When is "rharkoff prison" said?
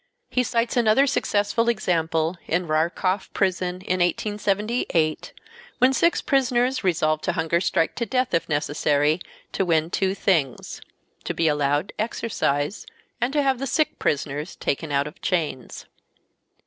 2.65-3.81